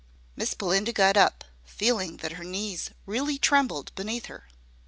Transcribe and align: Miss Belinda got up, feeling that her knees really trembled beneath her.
Miss 0.35 0.55
Belinda 0.55 0.91
got 0.93 1.15
up, 1.15 1.43
feeling 1.63 2.17
that 2.25 2.31
her 2.31 2.43
knees 2.43 2.89
really 3.05 3.37
trembled 3.37 3.93
beneath 3.93 4.25
her. 4.25 4.47